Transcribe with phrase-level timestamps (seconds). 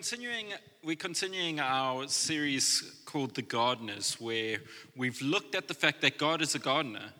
[0.00, 0.46] continuing,
[0.82, 4.56] we're continuing our series called The Gardeners, where
[4.96, 7.12] we've looked at the fact that God is a gardener.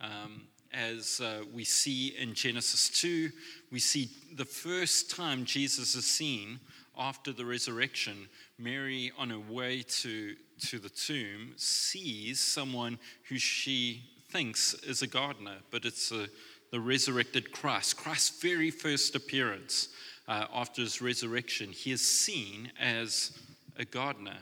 [0.00, 3.30] Um, as uh, we see in Genesis 2,
[3.72, 6.60] we see the first time Jesus is seen
[6.96, 8.28] after the resurrection.
[8.56, 10.36] Mary, on her way to,
[10.68, 16.28] to the tomb, sees someone who she thinks is a gardener, but it's a,
[16.70, 19.88] the resurrected Christ, Christ's very first appearance
[20.28, 23.36] uh, after his resurrection, he is seen as
[23.78, 24.36] a gardener.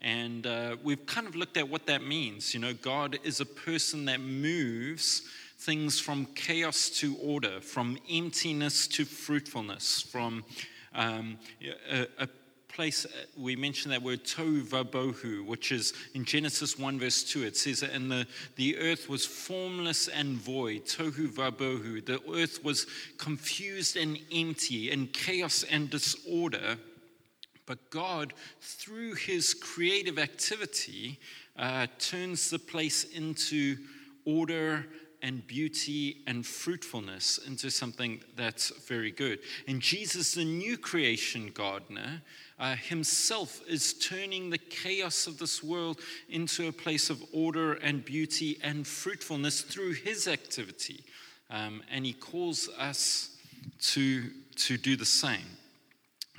[0.00, 2.54] And uh, we've kind of looked at what that means.
[2.54, 5.22] You know, God is a person that moves
[5.58, 10.44] things from chaos to order, from emptiness to fruitfulness, from
[10.94, 11.38] um,
[11.90, 12.28] a, a
[12.74, 17.44] place, uh, we mentioned that word tohu vabohu, which is in Genesis 1, verse 2.
[17.44, 22.04] It says, And the, the earth was formless and void, tohu vabohu.
[22.04, 26.76] The earth was confused and empty, in chaos and disorder.
[27.66, 31.20] But God, through his creative activity,
[31.56, 33.76] uh, turns the place into
[34.24, 34.86] order
[35.22, 39.38] and beauty and fruitfulness into something that's very good.
[39.66, 42.20] And Jesus, the new creation gardener,
[42.58, 48.04] uh, himself is turning the chaos of this world into a place of order and
[48.04, 51.04] beauty and fruitfulness through his activity.
[51.50, 53.36] Um, and he calls us
[53.80, 54.24] to,
[54.56, 55.56] to do the same.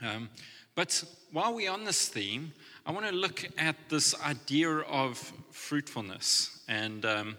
[0.01, 0.29] Um,
[0.73, 2.53] but while we're on this theme,
[2.85, 5.17] I want to look at this idea of
[5.51, 6.63] fruitfulness.
[6.67, 7.37] And um,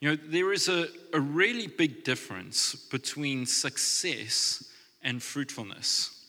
[0.00, 4.68] you know, there is a, a really big difference between success
[5.02, 6.21] and fruitfulness.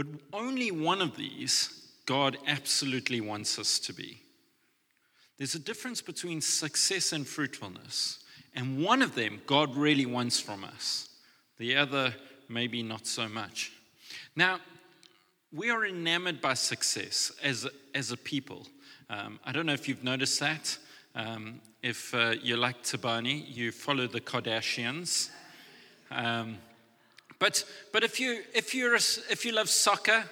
[0.00, 4.22] But only one of these God absolutely wants us to be.
[5.36, 10.64] There's a difference between success and fruitfulness, and one of them God really wants from
[10.64, 11.10] us,
[11.58, 12.14] the other,
[12.48, 13.72] maybe not so much.
[14.34, 14.60] Now,
[15.52, 18.66] we are enamored by success as a, as a people.
[19.10, 20.78] Um, I don't know if you've noticed that.
[21.14, 25.28] Um, if uh, you like Tabani, you follow the Kardashians.
[26.10, 26.56] Um,
[27.40, 30.24] but but if you if you're if you love soccer,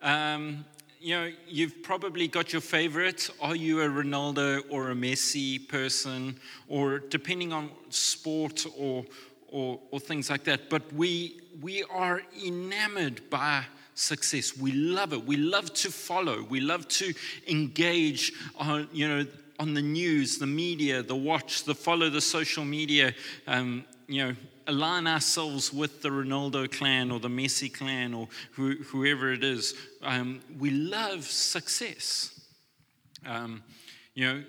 [0.00, 0.64] um,
[1.00, 3.28] you know you've probably got your favorite.
[3.42, 9.04] Are you a Ronaldo or a Messi person, or depending on sport or
[9.48, 10.70] or, or things like that?
[10.70, 13.64] But we we are enamored by
[13.94, 14.56] success.
[14.56, 15.26] We love it.
[15.26, 16.44] We love to follow.
[16.44, 17.12] We love to
[17.48, 19.26] engage on you know
[19.58, 23.14] on the news, the media, the watch, the follow, the social media,
[23.46, 24.36] um, you know,
[24.66, 29.74] align ourselves with the Ronaldo clan or the Messi clan or who, whoever it is.
[30.02, 32.38] Um, we love success.
[33.24, 33.62] Um,
[34.14, 34.42] you know,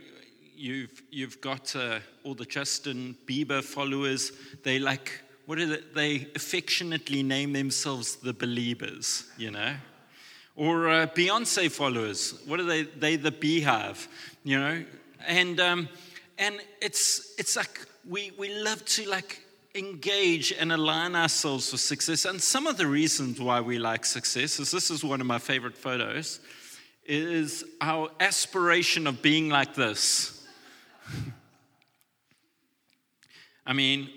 [0.56, 4.32] you've, you've got uh, all the Justin Bieber followers.
[4.64, 5.82] They like, what are they?
[5.94, 9.76] They affectionately name themselves the believers, you know?
[10.56, 12.34] Or uh, Beyonce followers.
[12.46, 12.84] What are they?
[12.84, 14.08] They the beehive,
[14.44, 14.84] you know?
[15.26, 15.90] And, um,
[16.38, 19.42] and it's, it's like we, we love to like
[19.78, 22.26] engage and align ourselves for success.
[22.26, 25.40] And some of the reasons why we like success is this is one of my
[25.40, 26.40] favorite photos,
[27.06, 30.46] is our aspiration of being like this.
[33.66, 34.10] I mean,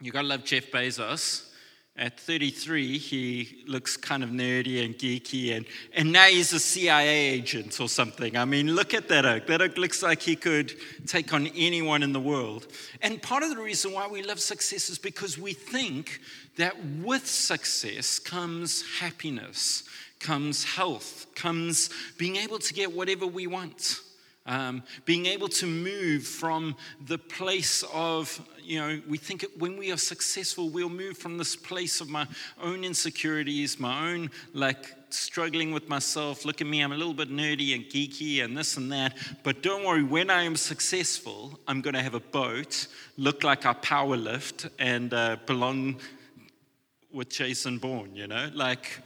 [0.00, 1.49] you gotta love Jeff Bezos.
[2.00, 7.28] At 33, he looks kind of nerdy and geeky, and, and now he's a CIA
[7.28, 8.38] agent or something.
[8.38, 9.46] I mean, look at that oak.
[9.48, 10.72] That oak looks like he could
[11.06, 12.68] take on anyone in the world.
[13.02, 16.22] And part of the reason why we love success is because we think
[16.56, 19.84] that with success comes happiness,
[20.20, 24.00] comes health, comes being able to get whatever we want.
[24.50, 26.74] Um, being able to move from
[27.06, 31.54] the place of, you know, we think when we are successful, we'll move from this
[31.54, 32.26] place of my
[32.60, 36.44] own insecurities, my own like struggling with myself.
[36.44, 39.16] Look at me, I'm a little bit nerdy and geeky and this and that.
[39.44, 43.66] But don't worry, when I am successful, I'm going to have a boat, look like
[43.66, 46.00] I power lift, and uh, belong
[47.12, 48.50] with Jason Bourne, you know?
[48.52, 48.98] Like,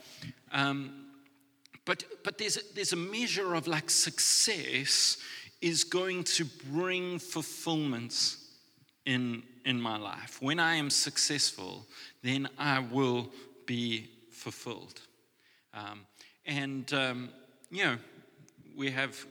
[0.52, 1.03] um,
[1.84, 5.18] but, but there's, a, there's a measure of like success
[5.60, 8.36] is going to bring fulfillment
[9.06, 10.38] in, in my life.
[10.40, 11.86] When I am successful,
[12.22, 13.30] then I will
[13.66, 15.00] be fulfilled.
[15.72, 16.00] Um,
[16.46, 17.28] and, um,
[17.70, 17.96] you know,
[18.76, 19.24] we have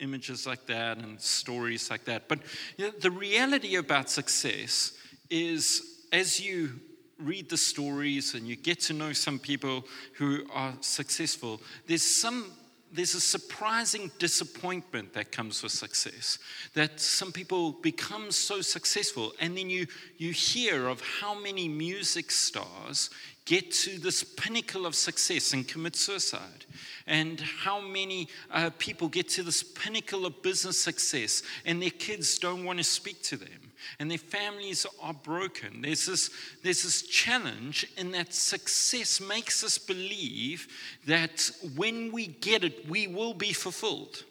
[0.00, 2.28] images like that and stories like that.
[2.28, 2.40] But
[2.76, 4.92] you know, the reality about success
[5.28, 5.82] is
[6.12, 6.80] as you
[7.22, 9.84] read the stories and you get to know some people
[10.14, 12.52] who are successful, there's some
[12.92, 16.38] there's a surprising disappointment that comes with success.
[16.74, 19.86] That some people become so successful, and then you,
[20.18, 23.10] you hear of how many music stars
[23.44, 26.64] get to this pinnacle of success and commit suicide?
[27.06, 32.38] And how many uh, people get to this pinnacle of business success and their kids
[32.38, 35.82] don't want to speak to them and their families are broken?
[35.82, 36.30] There's this,
[36.62, 40.68] there's this challenge in that success makes us believe
[41.06, 44.24] that when we get it, we will be fulfilled.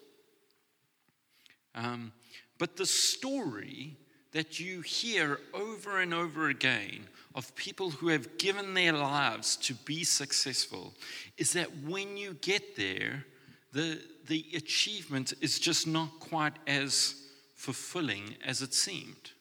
[1.75, 2.12] Um,
[2.57, 3.96] but the story
[4.31, 9.74] that you hear over and over again of people who have given their lives to
[9.74, 10.94] be successful
[11.38, 13.25] is that when you get there,
[13.72, 17.16] the, the achievement is just not quite as
[17.56, 19.31] fulfilling as it seemed.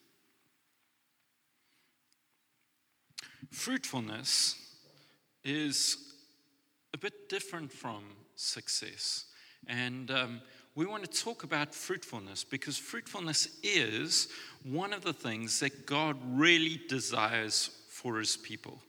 [3.51, 4.55] Fruitfulness
[5.43, 5.97] is
[6.93, 8.03] a bit different from
[8.35, 9.25] success.
[9.67, 10.41] And um,
[10.75, 14.29] we want to talk about fruitfulness because fruitfulness is
[14.63, 18.79] one of the things that God really desires for his people.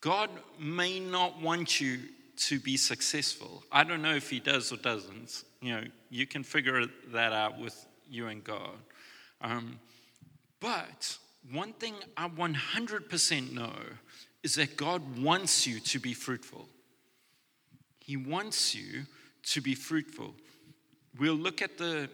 [0.00, 1.98] God may not want you
[2.36, 3.62] to be successful.
[3.70, 5.44] I don't know if he does or doesn't.
[5.60, 8.76] You know, you can figure that out with you and God.
[9.40, 9.78] Um,
[10.60, 11.18] but
[11.52, 13.72] one thing I 100% know
[14.42, 16.68] is that God wants you to be fruitful.
[17.98, 19.04] He wants you
[19.44, 20.34] to be fruitful.
[21.18, 22.08] We'll look at the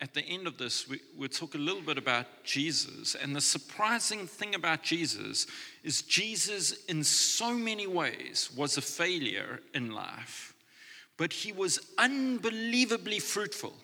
[0.00, 3.14] at the end of this, we, we'll talk a little bit about Jesus.
[3.14, 5.46] And the surprising thing about Jesus
[5.82, 10.54] is Jesus, in so many ways, was a failure in life,
[11.16, 13.74] but he was unbelievably fruitful.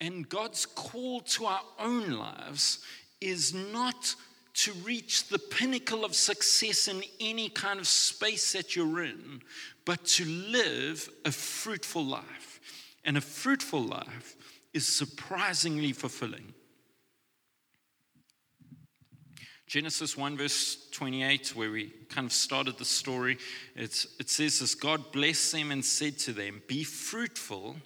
[0.00, 2.80] And God's call to our own lives
[3.20, 4.14] is not
[4.54, 9.42] to reach the pinnacle of success in any kind of space that you're in,
[9.84, 12.60] but to live a fruitful life.
[13.04, 14.36] And a fruitful life
[14.72, 16.54] is surprisingly fulfilling.
[19.66, 23.38] Genesis 1, verse 28, where we kind of started the story,
[23.74, 27.76] it says this God blessed them and said to them, Be fruitful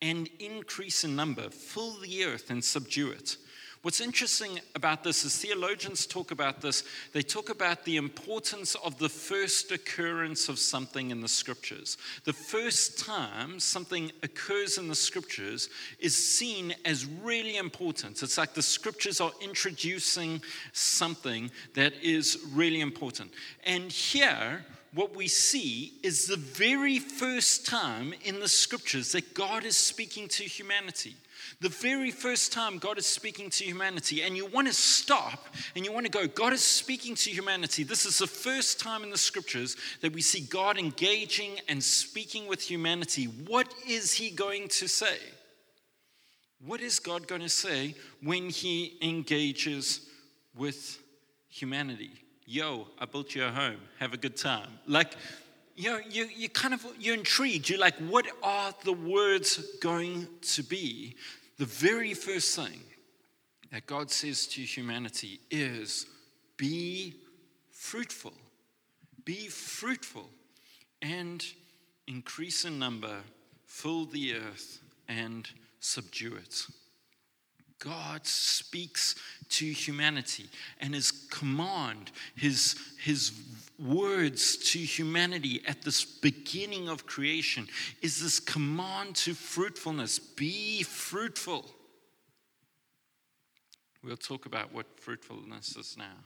[0.00, 3.36] and increase in number, fill the earth and subdue it.
[3.82, 6.84] What's interesting about this is theologians talk about this.
[7.14, 11.96] They talk about the importance of the first occurrence of something in the scriptures.
[12.24, 18.22] The first time something occurs in the scriptures is seen as really important.
[18.22, 20.42] It's like the scriptures are introducing
[20.74, 23.32] something that is really important.
[23.64, 29.64] And here, what we see is the very first time in the scriptures that God
[29.64, 31.14] is speaking to humanity.
[31.60, 35.46] The very first time God is speaking to humanity, and you want to stop
[35.76, 37.82] and you want to go, God is speaking to humanity.
[37.82, 42.48] This is the first time in the scriptures that we see God engaging and speaking
[42.48, 43.24] with humanity.
[43.24, 45.18] What is He going to say?
[46.64, 50.00] What is God going to say when He engages
[50.54, 50.98] with
[51.48, 52.10] humanity?
[52.52, 53.76] Yo, I built you a home.
[54.00, 54.66] Have a good time.
[54.84, 55.12] Like,
[55.76, 57.68] you know, you, you kind of, you're intrigued.
[57.68, 61.14] You're like, what are the words going to be?
[61.58, 62.80] The very first thing
[63.70, 66.06] that God says to humanity is
[66.56, 67.14] be
[67.70, 68.32] fruitful.
[69.24, 70.28] Be fruitful
[71.02, 71.44] and
[72.08, 73.18] increase in number,
[73.64, 75.48] fill the earth, and
[75.78, 76.66] subdue it.
[77.80, 79.16] God speaks
[79.48, 80.48] to humanity,
[80.80, 83.32] and his command, his, his
[83.78, 87.66] words to humanity at this beginning of creation
[88.02, 91.64] is this command to fruitfulness be fruitful.
[94.04, 96.16] We'll talk about what fruitfulness is now.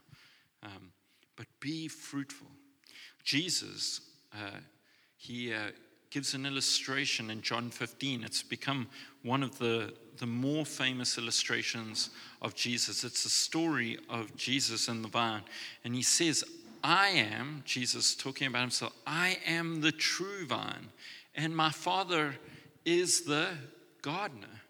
[0.62, 0.92] Um,
[1.37, 2.49] but be fruitful.
[3.25, 4.00] Jesus,
[4.32, 4.58] uh,
[5.16, 5.70] he uh,
[6.11, 8.23] gives an illustration in John 15.
[8.23, 8.88] It's become
[9.25, 13.02] one of the, the more famous illustrations of Jesus.
[13.02, 15.43] It's a story of Jesus in the vine.
[15.83, 16.45] And he says,
[16.85, 20.88] I am, Jesus talking about himself, I am the true vine,
[21.35, 22.37] and my Father
[22.85, 23.49] is the
[24.02, 24.61] gardener.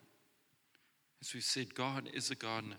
[1.20, 2.76] As we've said, God is a gardener.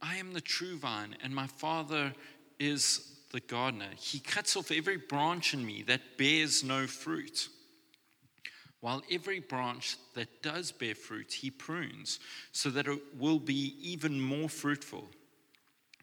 [0.00, 2.14] I am the true vine, and my Father
[2.58, 3.90] is the gardener.
[3.98, 7.48] He cuts off every branch in me that bears no fruit.
[8.86, 12.20] While every branch that does bear fruit, he prunes
[12.52, 15.08] so that it will be even more fruitful.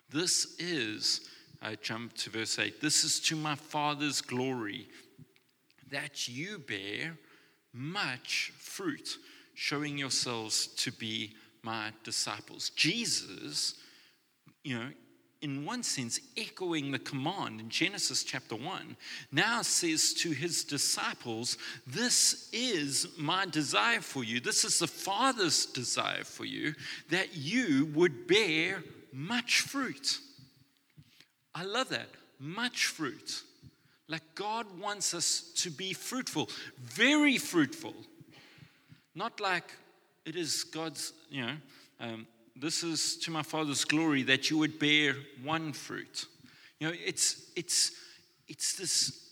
[0.10, 1.30] This is
[1.62, 2.82] I jump to verse 8.
[2.82, 4.90] This is to my Father's glory
[5.92, 7.18] that you bear
[7.72, 9.18] much fruit,
[9.54, 12.70] showing yourselves to be my disciples.
[12.72, 13.76] Jesus,
[14.66, 14.90] you know,
[15.44, 18.96] in one sense, echoing the command in Genesis chapter 1,
[19.32, 24.40] now says to his disciples, This is my desire for you.
[24.40, 26.74] This is the Father's desire for you,
[27.10, 30.20] that you would bear much fruit.
[31.54, 32.08] I love that.
[32.40, 33.44] much fruit.
[34.10, 37.94] Like God wants us to be fruitful, very fruitful.
[39.16, 39.72] Not like
[40.26, 41.56] it is God's, you know,
[42.00, 46.26] um, this is to my Father's glory that you would bear one fruit.
[46.80, 47.92] You know, it's, it's,
[48.48, 49.32] it's this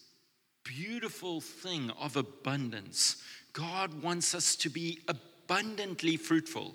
[0.63, 3.21] beautiful thing of abundance.
[3.53, 6.73] God wants us to be abundantly fruitful.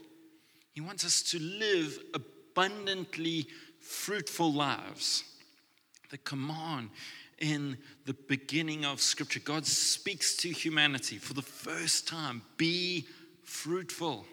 [0.73, 3.47] He wants us to live abundantly
[3.81, 5.25] fruitful lives.
[6.11, 6.91] The command
[7.39, 13.07] in the beginning of Scripture, God speaks to humanity for the first time be
[13.43, 14.27] fruitful.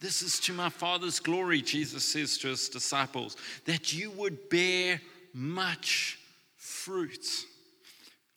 [0.00, 5.00] This is to my Father's glory, Jesus says to his disciples, that you would bear
[5.32, 6.18] much
[6.56, 7.26] fruit.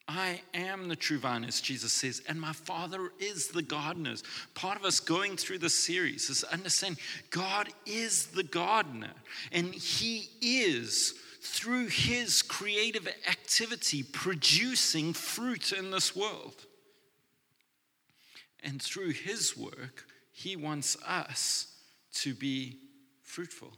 [0.06, 4.14] I am the true vine, as Jesus says, and my Father is the gardener.
[4.54, 9.12] Part of us going through this series is understanding God is the gardener,
[9.52, 16.64] and He is, through His creative activity, producing fruit in this world.
[18.62, 20.06] And through His work,
[20.38, 21.66] He wants us
[22.12, 22.78] to be
[23.24, 23.72] fruitful.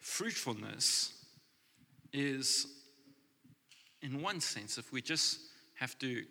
[0.00, 1.12] Fruitfulness
[2.12, 2.66] is,
[4.02, 5.38] in one sense, if we just
[5.74, 6.24] have to,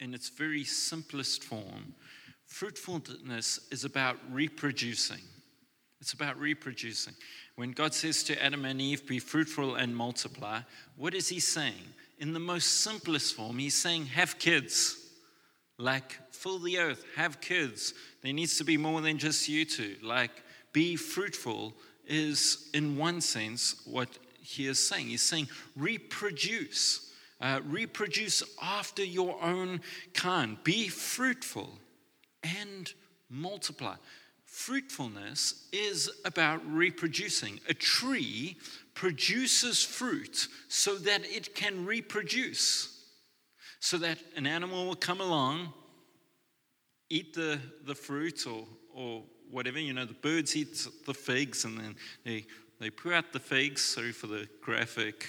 [0.00, 1.94] in its very simplest form,
[2.46, 5.20] fruitfulness is about reproducing.
[6.00, 7.12] It's about reproducing.
[7.56, 10.60] When God says to Adam and Eve, be fruitful and multiply,
[10.96, 11.92] what is he saying?
[12.18, 14.98] In the most simplest form, he's saying, have kids.
[15.78, 17.94] Like, fill the earth, have kids.
[18.22, 19.96] There needs to be more than just you two.
[20.02, 20.42] Like,
[20.72, 21.74] be fruitful
[22.06, 24.08] is, in one sense, what
[24.40, 25.08] he is saying.
[25.08, 27.10] He's saying, reproduce.
[27.40, 29.80] Uh, reproduce after your own
[30.12, 30.56] kind.
[30.62, 31.70] Be fruitful
[32.42, 32.92] and
[33.28, 33.96] multiply.
[34.44, 37.58] Fruitfulness is about reproducing.
[37.68, 38.56] A tree
[38.94, 43.04] produces fruit so that it can reproduce,
[43.80, 45.72] so that an animal will come along,
[47.10, 49.78] eat the, the fruit or, or whatever.
[49.78, 52.46] You know, the birds eat the figs and then they
[52.80, 55.26] they put out the figs, sorry for the graphic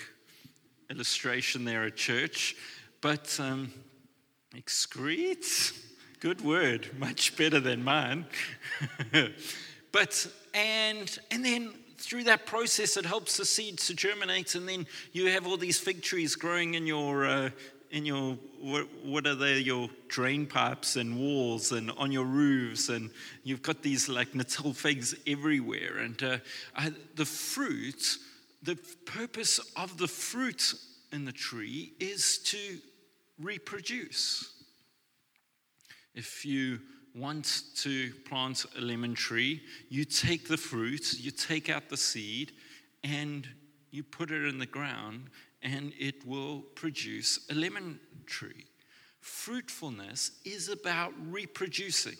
[0.90, 2.56] illustration there at church,
[3.02, 3.72] but um,
[4.56, 5.72] excrete,
[6.20, 8.26] good word, much better than mine.
[9.92, 14.88] but, and, and then through that process, it helps the seeds to germinate, and then
[15.12, 17.50] you have all these fig trees growing in your, uh,
[17.92, 23.12] in your what, are they your drain pipes and walls and on your roofs and
[23.44, 25.98] you've got these like natal figs everywhere.
[26.00, 26.38] And uh,
[26.76, 28.18] I, the fruit
[28.66, 28.76] the
[29.06, 30.74] purpose of the fruit
[31.12, 32.80] in the tree is to
[33.40, 34.52] reproduce.
[36.16, 36.80] If you
[37.16, 42.52] want to plant a lemon tree you take the fruit you take out the seed
[43.04, 43.48] and
[43.92, 45.30] you put it in the ground
[45.62, 48.66] and it will produce a lemon tree.
[49.20, 52.18] Fruitfulness is about reproducing.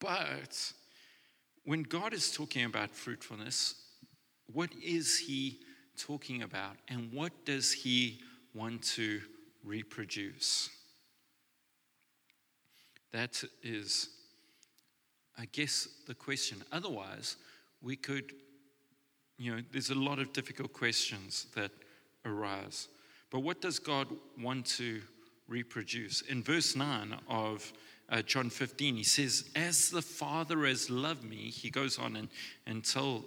[0.00, 0.72] But
[1.64, 3.74] when God is talking about fruitfulness,
[4.52, 5.60] what is He
[5.96, 6.76] talking about?
[6.88, 8.20] And what does He
[8.54, 9.20] want to
[9.62, 10.68] reproduce?
[13.12, 14.08] That is,
[15.38, 16.62] I guess, the question.
[16.72, 17.36] Otherwise,
[17.82, 18.32] we could
[19.42, 21.72] you know, there's a lot of difficult questions that
[22.24, 22.88] arise.
[23.30, 24.06] But what does God
[24.40, 25.00] want to
[25.48, 26.20] reproduce?
[26.20, 27.72] In verse 9 of
[28.08, 32.28] uh, John 15, he says, As the Father has loved me, he goes on and,
[32.66, 33.24] and tells,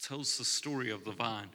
[0.00, 1.48] tells the story of the vine.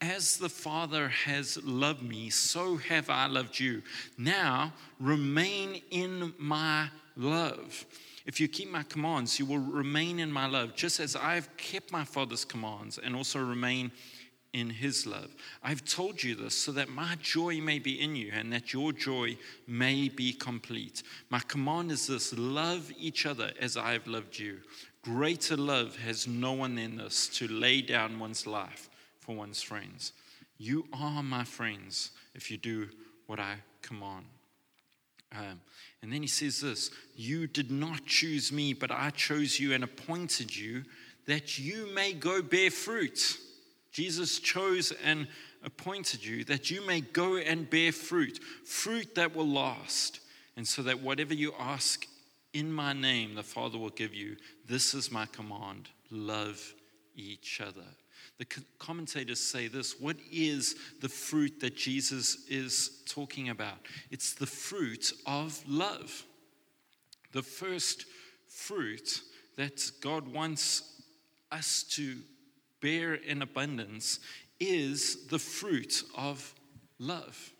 [0.00, 3.82] As the Father has loved me, so have I loved you.
[4.18, 7.86] Now remain in my love.
[8.26, 11.56] If you keep my commands, you will remain in my love, just as I have
[11.56, 13.92] kept my Father's commands and also remain
[14.52, 15.34] in his love.
[15.62, 18.92] I've told you this so that my joy may be in you and that your
[18.92, 19.36] joy
[19.66, 21.02] may be complete.
[21.28, 24.60] My command is this love each other as I have loved you.
[25.06, 30.12] Greater love has no one than this to lay down one's life for one's friends.
[30.58, 32.88] You are my friends if you do
[33.28, 34.24] what I command.
[35.30, 35.60] Um,
[36.02, 39.84] and then he says this You did not choose me, but I chose you and
[39.84, 40.82] appointed you
[41.26, 43.38] that you may go bear fruit.
[43.92, 45.28] Jesus chose and
[45.62, 50.18] appointed you that you may go and bear fruit, fruit that will last.
[50.56, 52.08] And so that whatever you ask
[52.56, 54.36] in my name, the Father will give you.
[54.66, 56.74] This is my command love
[57.14, 57.84] each other.
[58.38, 58.46] The
[58.78, 63.78] commentators say this what is the fruit that Jesus is talking about?
[64.10, 66.24] It's the fruit of love.
[67.32, 68.06] The first
[68.48, 69.22] fruit
[69.56, 71.02] that God wants
[71.52, 72.16] us to
[72.80, 74.20] bear in abundance
[74.58, 76.54] is the fruit of
[76.98, 77.52] love.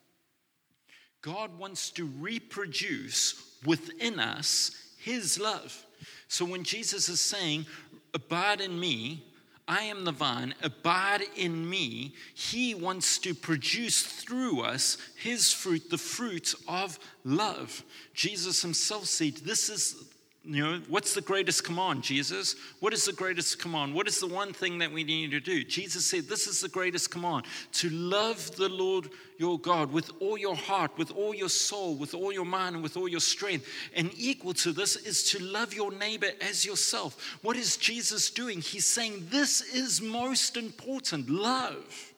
[1.22, 5.85] God wants to reproduce within us his love.
[6.28, 7.66] So when Jesus is saying,
[8.14, 9.22] Abide in me,
[9.68, 15.90] I am the vine, abide in me, he wants to produce through us his fruit,
[15.90, 17.82] the fruit of love.
[18.14, 20.05] Jesus himself said, This is
[20.48, 22.54] you know, what's the greatest command, Jesus?
[22.78, 23.94] What is the greatest command?
[23.94, 25.64] What is the one thing that we need to do?
[25.64, 30.38] Jesus said, This is the greatest command to love the Lord your God with all
[30.38, 33.66] your heart, with all your soul, with all your mind, and with all your strength.
[33.94, 37.38] And equal to this is to love your neighbor as yourself.
[37.42, 38.60] What is Jesus doing?
[38.60, 42.12] He's saying, This is most important love.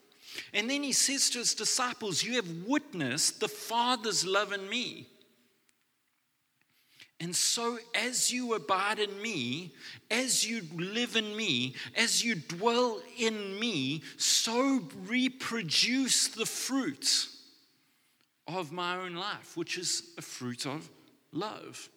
[0.52, 5.06] And then he says to his disciples, You have witnessed the Father's love in me.
[7.20, 9.72] And so, as you abide in me,
[10.08, 17.28] as you live in me, as you dwell in me, so reproduce the fruit
[18.46, 20.88] of my own life, which is a fruit of
[21.32, 21.88] love.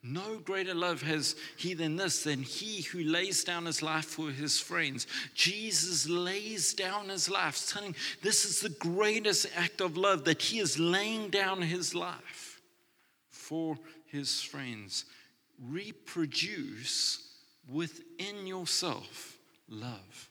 [0.00, 4.30] No greater love has he than this, than he who lays down his life for
[4.30, 5.08] his friends.
[5.34, 10.60] Jesus lays down his life, telling this is the greatest act of love that he
[10.60, 12.62] is laying down his life
[13.28, 13.76] for
[14.10, 15.04] his friends.
[15.62, 17.32] Reproduce
[17.70, 19.36] within yourself
[19.68, 20.30] love.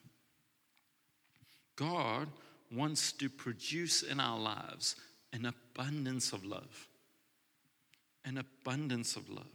[1.76, 2.28] God
[2.72, 4.96] wants to produce in our lives
[5.34, 6.88] an abundance of love.
[8.26, 9.46] An abundance of love.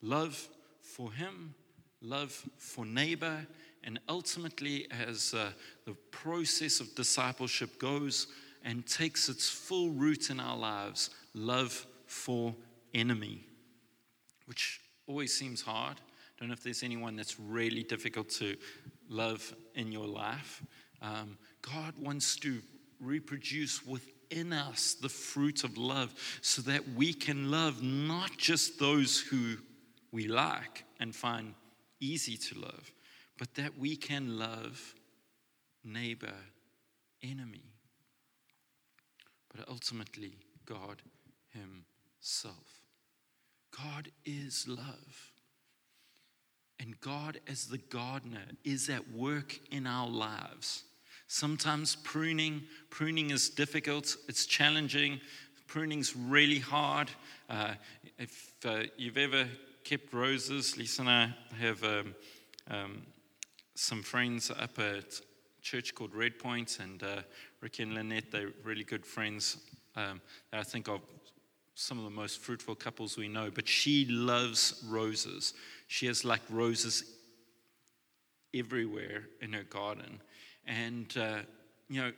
[0.00, 0.48] Love
[0.80, 1.54] for Him,
[2.00, 3.46] love for neighbor,
[3.84, 5.50] and ultimately, as uh,
[5.84, 8.28] the process of discipleship goes
[8.64, 12.54] and takes its full root in our lives, love for
[12.94, 13.44] enemy,
[14.46, 15.96] which always seems hard.
[15.98, 18.56] I don't know if there's anyone that's really difficult to
[19.08, 20.62] love in your life.
[21.02, 22.60] Um, God wants to
[23.00, 29.20] reproduce within us the fruit of love so that we can love not just those
[29.20, 29.56] who
[30.12, 31.54] we like and find
[32.00, 32.92] easy to love,
[33.38, 34.94] but that we can love
[35.84, 36.34] neighbor,
[37.22, 37.72] enemy,
[39.54, 40.34] but ultimately
[40.66, 41.02] God
[41.52, 42.77] Himself.
[43.76, 45.32] God is love.
[46.80, 50.84] And God, as the gardener, is at work in our lives.
[51.26, 55.20] Sometimes pruning, pruning is difficult, it's challenging,
[55.66, 57.10] pruning's really hard.
[57.50, 57.74] Uh,
[58.18, 59.46] if uh, you've ever
[59.84, 62.14] kept roses, Lisa and I have um,
[62.70, 63.02] um,
[63.74, 65.20] some friends up at
[65.60, 67.22] church called Red Point, and uh,
[67.60, 69.58] Ricky and Lynette, they're really good friends.
[69.96, 70.20] Um,
[70.52, 71.00] I think of
[71.78, 75.54] some of the most fruitful couples we know, but she loves roses.
[75.86, 77.04] She has like roses
[78.52, 80.20] everywhere in her garden.
[80.66, 81.38] And, uh,
[81.88, 82.12] you know,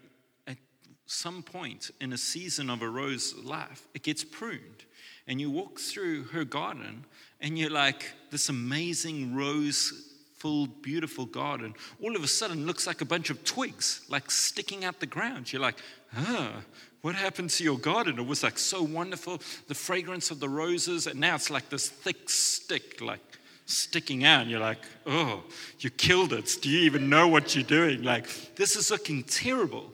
[0.46, 0.56] at
[1.04, 4.86] some point in a season of a rose life, it gets pruned.
[5.26, 7.04] And you walk through her garden
[7.42, 10.06] and you're like, this amazing rose
[10.38, 14.86] full, beautiful garden, all of a sudden looks like a bunch of twigs, like sticking
[14.86, 15.52] out the ground.
[15.52, 15.76] You're like,
[16.16, 16.62] ah,
[17.02, 18.18] what happened to your garden?
[18.18, 21.88] It was like so wonderful, the fragrance of the roses, and now it's like this
[21.88, 23.20] thick stick, like
[23.64, 24.42] sticking out.
[24.42, 25.44] And you're like, oh,
[25.78, 26.58] you killed it.
[26.60, 28.02] Do you even know what you're doing?
[28.02, 29.92] Like, this is looking terrible.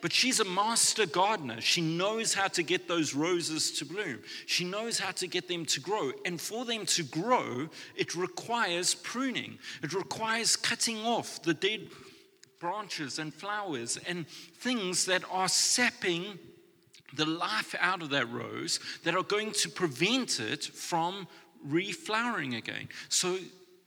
[0.00, 1.60] But she's a master gardener.
[1.60, 4.20] She knows how to get those roses to bloom.
[4.46, 6.12] She knows how to get them to grow.
[6.24, 11.88] And for them to grow, it requires pruning, it requires cutting off the dead
[12.58, 16.38] branches and flowers and things that are sapping
[17.14, 21.26] the life out of that rose that are going to prevent it from
[21.66, 22.88] reflowering again.
[23.08, 23.38] So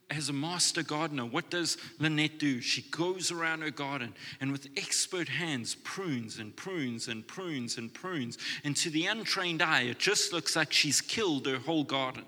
[0.09, 2.59] as a master gardener, what does Lynette do?
[2.59, 7.93] She goes around her garden and with expert hands prunes and prunes and prunes and
[7.93, 8.37] prunes.
[8.63, 12.25] And to the untrained eye, it just looks like she's killed her whole garden.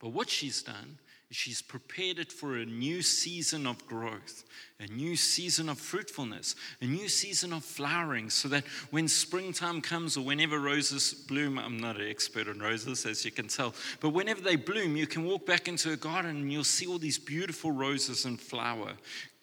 [0.00, 0.98] But what she's done
[1.32, 4.44] She's prepared it for a new season of growth,
[4.78, 10.16] a new season of fruitfulness, a new season of flowering, so that when springtime comes
[10.16, 14.10] or whenever roses bloom, I'm not an expert on roses, as you can tell, but
[14.10, 17.18] whenever they bloom, you can walk back into a garden and you'll see all these
[17.18, 18.92] beautiful roses in flower.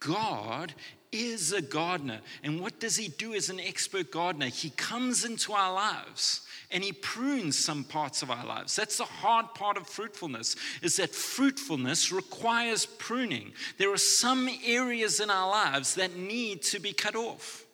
[0.06, 0.74] God
[1.12, 2.20] is a gardener.
[2.44, 4.48] And what does he do as an expert gardener?
[4.48, 8.76] He comes into our lives and he prunes some parts of our lives.
[8.76, 13.54] That's the hard part of fruitfulness is that fruitfulness requires pruning.
[13.78, 17.66] There are some areas in our lives that need to be cut off.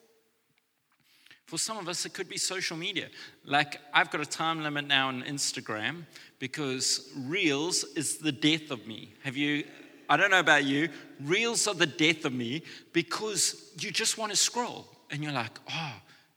[1.46, 3.08] For some of us, it could be social media.
[3.44, 6.04] Like, I've got a time limit now on Instagram
[6.38, 9.14] because Reels is the death of me.
[9.24, 9.64] Have you?
[10.10, 10.88] I don't know about you.
[11.22, 15.56] Reels are the death of me because you just want to scroll and you're like,
[15.72, 15.92] oh,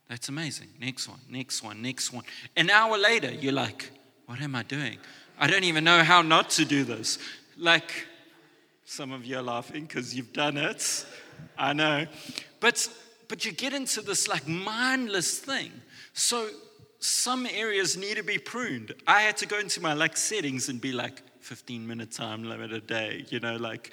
[0.08, 0.68] that's amazing.
[0.80, 2.24] Next one, next one, next one.
[2.56, 3.90] An hour later, you're like,
[4.26, 4.98] what am I doing?
[5.40, 7.18] I don't even know how not to do this.
[7.58, 8.06] Like,
[8.84, 11.04] some of you are laughing because you've done it.
[11.58, 12.06] I know.
[12.60, 12.88] But
[13.26, 15.72] but you get into this like mindless thing.
[16.12, 16.48] So
[17.00, 18.94] some areas need to be pruned.
[19.06, 22.72] I had to go into my like settings and be like 15 minute time limit
[22.72, 23.92] a day, you know, like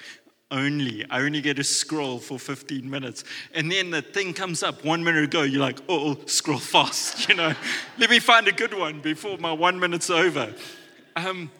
[0.50, 1.04] only.
[1.10, 3.24] I only get to scroll for 15 minutes.
[3.54, 7.34] And then the thing comes up one minute ago, you're like, oh, scroll fast, you
[7.34, 7.52] know.
[7.98, 10.54] Let me find a good one before my one minute's over.
[11.14, 11.50] Um,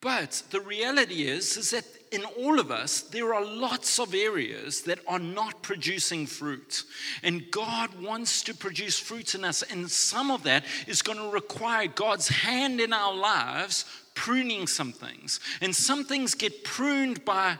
[0.00, 4.80] but the reality is, is that in all of us, there are lots of areas
[4.82, 6.84] that are not producing fruit.
[7.22, 9.62] And God wants to produce fruit in us.
[9.62, 13.84] And some of that is going to require God's hand in our lives
[14.18, 15.38] pruning some things.
[15.60, 17.56] And some things get pruned by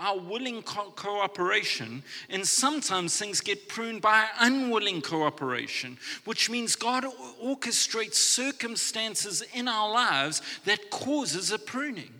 [0.00, 7.04] our willing co- cooperation, and sometimes things get pruned by unwilling cooperation, which means God
[7.44, 12.14] orchestrates circumstances in our lives that causes a pruning.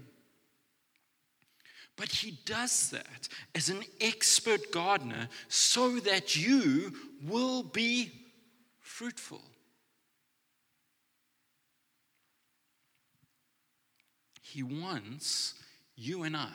[1.96, 6.92] But he does that as an expert gardener so that you
[7.24, 8.10] will be
[8.80, 9.40] fruitful.
[14.52, 15.54] He wants
[15.96, 16.50] you and I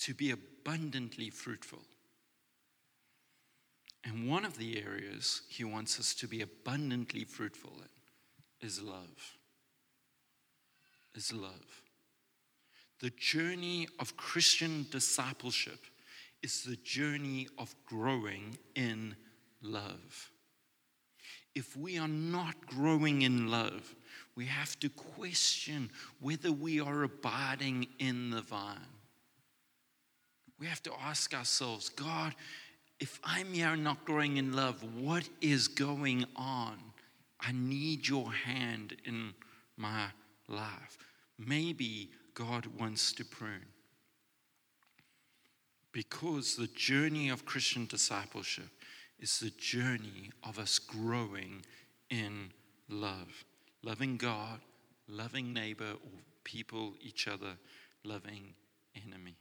[0.00, 1.82] to be abundantly fruitful.
[4.04, 9.36] And one of the areas he wants us to be abundantly fruitful in is love.
[11.14, 11.82] Is love.
[13.00, 15.84] The journey of Christian discipleship
[16.42, 19.16] is the journey of growing in
[19.60, 20.30] love.
[21.54, 23.94] If we are not growing in love,
[24.36, 28.78] we have to question whether we are abiding in the vine.
[30.60, 32.34] We have to ask ourselves, God,
[33.00, 36.78] if I'm here not growing in love, what is going on?
[37.40, 39.34] I need your hand in
[39.76, 40.06] my
[40.48, 40.98] life.
[41.38, 43.66] Maybe God wants to prune.
[45.92, 48.68] Because the journey of Christian discipleship
[49.18, 51.64] is the journey of us growing
[52.10, 52.50] in
[52.88, 53.44] love.
[53.86, 54.58] Loving God,
[55.08, 57.52] loving neighbor or people, each other,
[58.02, 58.52] loving
[58.96, 59.36] enemy.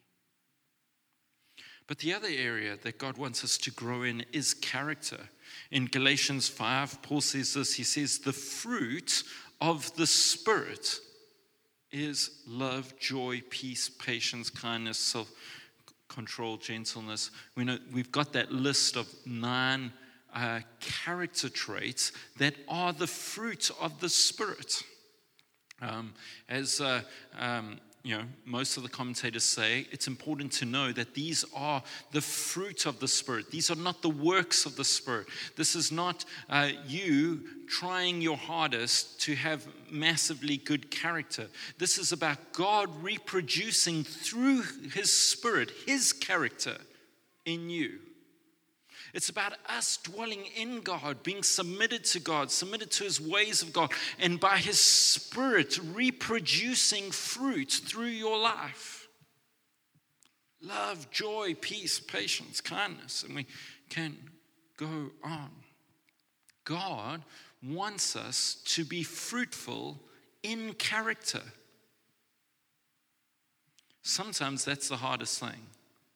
[1.88, 5.18] But the other area that God wants us to grow in is character.
[5.72, 9.24] In Galatians 5, Paul says this He says, The fruit
[9.62, 11.00] of the Spirit
[11.92, 15.32] is love, joy, peace, patience, kindness, self
[16.08, 17.32] control, gentleness.
[17.56, 19.92] We know, we've got that list of nine
[20.36, 24.84] uh, character traits that are the fruit of the Spirit.
[25.82, 26.14] Um,
[26.48, 27.02] as uh,
[27.40, 31.82] um, you know, most of the commentators say it's important to know that these are
[32.12, 33.50] the fruit of the Spirit.
[33.50, 35.26] These are not the works of the Spirit.
[35.56, 41.48] This is not uh, you trying your hardest to have massively good character.
[41.80, 44.62] This is about God reproducing through
[44.94, 46.78] His Spirit, His character
[47.46, 48.00] in you.
[49.16, 53.72] It's about us dwelling in God, being submitted to God, submitted to His ways of
[53.72, 59.08] God, and by His Spirit reproducing fruit through your life.
[60.62, 63.46] Love, joy, peace, patience, kindness, and we
[63.90, 64.18] can
[64.76, 65.50] go on.
[66.66, 67.24] God
[67.64, 69.98] wants us to be fruitful
[70.44, 71.42] in character.
[74.02, 75.68] Sometimes that's the hardest thing,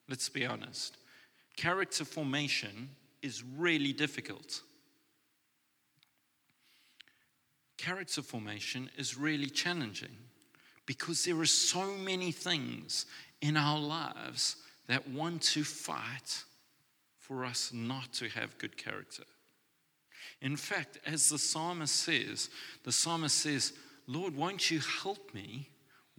[0.10, 0.99] let's be honest
[1.56, 2.90] character formation
[3.22, 4.62] is really difficult.
[7.78, 10.16] Character formation is really challenging
[10.86, 13.06] because there are so many things
[13.42, 14.58] in our lives
[14.88, 16.44] that want to fight
[17.18, 19.24] for us not to have good character.
[20.42, 22.50] In fact, as the psalmist says,
[22.84, 23.74] the psalmist says,
[24.08, 25.70] Lord, won't you help me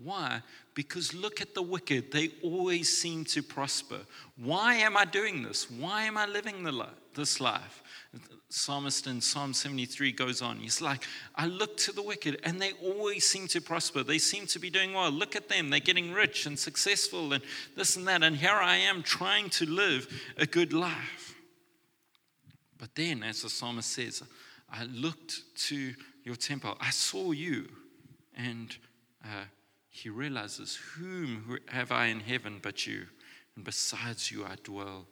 [0.02, 0.42] why?
[0.74, 2.10] Because look at the wicked.
[2.12, 4.00] They always seem to prosper.
[4.36, 5.70] Why am I doing this?
[5.70, 6.84] Why am I living li-
[7.14, 7.82] this life?
[8.12, 10.58] The Psalmist in Psalm 73 goes on.
[10.58, 14.02] He's like, I look to the wicked and they always seem to prosper.
[14.02, 15.10] They seem to be doing well.
[15.10, 15.70] Look at them.
[15.70, 17.42] They're getting rich and successful and
[17.76, 18.22] this and that.
[18.22, 20.08] And here I am trying to live
[20.38, 21.34] a good life.
[22.78, 24.22] But then, as the psalmist says,
[24.70, 25.92] I looked to
[26.24, 26.76] your temple.
[26.80, 27.68] I saw you
[28.34, 28.74] and
[29.22, 29.44] uh,
[29.90, 33.06] he realizes, Whom have I in heaven but you?
[33.56, 35.06] And besides you, I dwell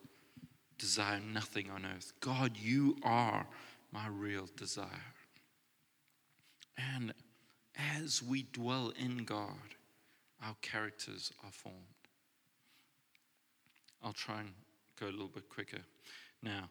[0.78, 2.12] desire nothing on earth.
[2.20, 3.46] God, you are
[3.92, 4.86] my real desire.
[6.94, 7.12] And
[8.00, 9.74] as we dwell in God,
[10.42, 11.76] our characters are formed.
[14.02, 14.50] I'll try and
[15.00, 15.80] go a little bit quicker
[16.40, 16.70] now.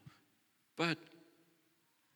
[0.78, 0.98] But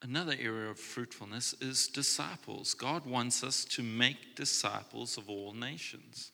[0.02, 2.74] another area of fruitfulness is disciples.
[2.74, 6.32] God wants us to make disciples of all nations.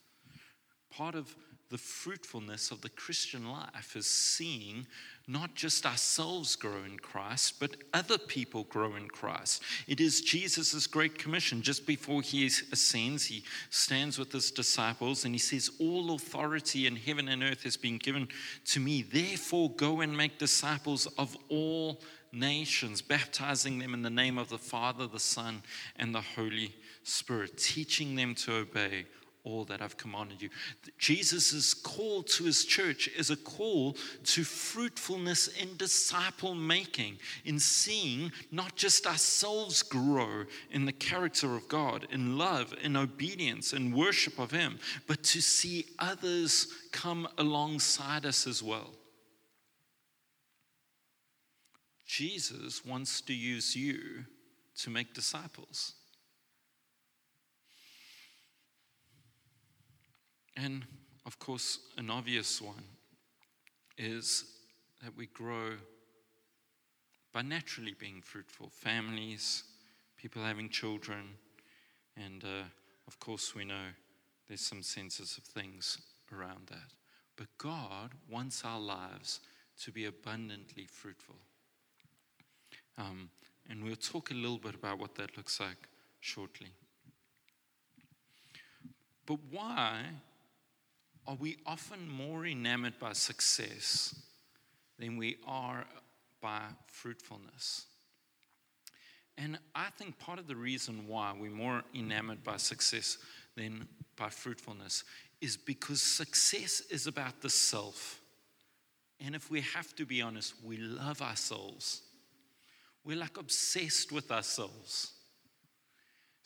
[0.90, 1.34] Part of
[1.70, 4.86] the fruitfulness of the Christian life is seeing
[5.26, 9.62] not just ourselves grow in Christ, but other people grow in Christ.
[9.86, 11.60] It is Jesus' great commission.
[11.60, 16.96] Just before he ascends, he stands with his disciples and he says, All authority in
[16.96, 18.28] heaven and earth has been given
[18.66, 19.02] to me.
[19.02, 22.00] Therefore, go and make disciples of all
[22.32, 25.62] nations, baptizing them in the name of the Father, the Son,
[25.96, 29.04] and the Holy Spirit, teaching them to obey
[29.48, 30.50] all that I've commanded you.
[30.98, 38.30] Jesus' call to his church is a call to fruitfulness in disciple making, in seeing
[38.50, 44.38] not just ourselves grow in the character of God, in love, in obedience, in worship
[44.38, 48.90] of him, but to see others come alongside us as well.
[52.06, 54.24] Jesus wants to use you
[54.78, 55.94] to make disciples.
[60.60, 60.84] And
[61.24, 62.82] of course, an obvious one
[63.96, 64.44] is
[65.02, 65.74] that we grow
[67.32, 69.62] by naturally being fruitful families,
[70.16, 71.36] people having children,
[72.16, 72.64] and uh,
[73.06, 73.86] of course, we know
[74.48, 75.98] there's some senses of things
[76.36, 76.92] around that.
[77.36, 79.40] But God wants our lives
[79.84, 81.36] to be abundantly fruitful.
[82.96, 83.30] Um,
[83.70, 85.88] and we'll talk a little bit about what that looks like
[86.20, 86.72] shortly.
[89.24, 90.02] But why
[91.28, 94.14] are we often more enamored by success
[94.98, 95.84] than we are
[96.40, 97.84] by fruitfulness.
[99.36, 103.18] And I think part of the reason why we're more enamored by success
[103.56, 103.86] than
[104.16, 105.04] by fruitfulness
[105.42, 108.20] is because success is about the self.
[109.20, 112.02] And if we have to be honest, we love ourselves.
[113.04, 115.12] We're like obsessed with ourselves.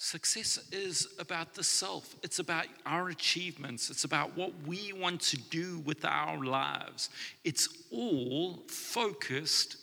[0.05, 2.17] Success is about the self.
[2.25, 3.88] It's about our achievements.
[3.88, 7.09] It's about what we want to do with our lives.
[7.45, 9.77] It's all focused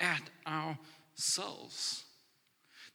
[0.00, 2.06] at ourselves.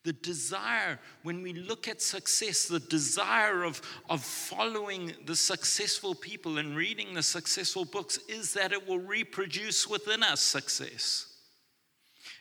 [0.05, 6.57] The desire, when we look at success, the desire of, of following the successful people
[6.57, 11.27] and reading the successful books is that it will reproduce within us success.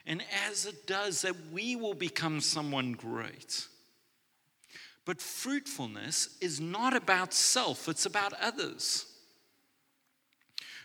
[0.07, 3.67] And as it does, that we will become someone great.
[5.05, 9.05] But fruitfulness is not about self, it's about others.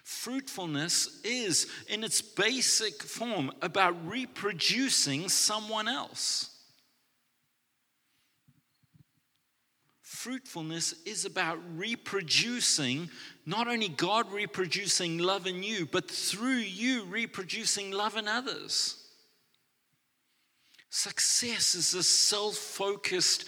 [0.05, 6.51] Fruitfulness is, in its basic form, about reproducing someone else.
[10.03, 13.11] Fruitfulness is about reproducing,
[13.45, 19.05] not only God reproducing love in you, but through you reproducing love in others.
[20.89, 23.45] Success is a self focused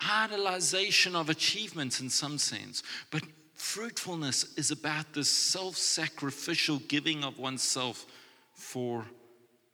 [0.00, 2.82] idolization of achievements in some sense.
[3.10, 3.22] But
[3.54, 8.06] fruitfulness is about the self sacrificial giving of oneself
[8.54, 9.04] for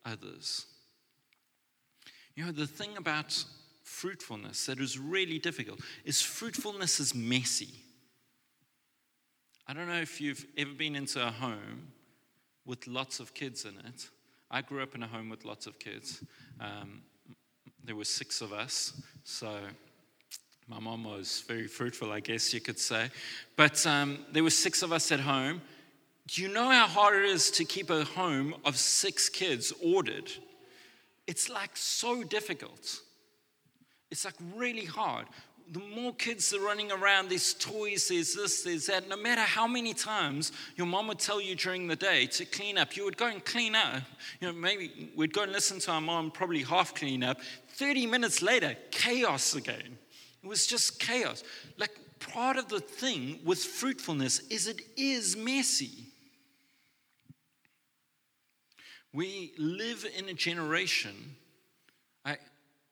[0.05, 0.67] others.
[2.35, 3.45] You know, the thing about
[3.83, 7.69] fruitfulness that is really difficult is fruitfulness is messy.
[9.67, 11.89] I don't know if you've ever been into a home
[12.67, 14.09] with lots of kids in it.
[14.51, 16.23] I grew up in a home with lots of kids.
[16.61, 17.03] Um,
[17.83, 19.59] there were six of us, so
[20.69, 23.11] my mom was very fruitful, I guess you could say.
[23.57, 25.61] But um, there were six of us at home.
[26.27, 30.31] Do you know how hard it is to keep a home of six kids ordered?
[31.27, 33.01] It's like so difficult.
[34.11, 35.27] It's like really hard.
[35.71, 39.09] The more kids are running around, there's toys, there's this, there's that.
[39.09, 42.79] No matter how many times your mom would tell you during the day to clean
[42.79, 44.03] up, you would go and clean up.
[44.41, 47.39] You know, maybe we'd go and listen to our mom, probably half clean up.
[47.77, 49.99] 30 minutes later, chaos again.
[50.45, 51.43] It was just chaos.
[51.79, 56.09] Like part of the thing with fruitfulness is it is messy.
[59.15, 61.15] We live in a generation.
[62.27, 62.37] I,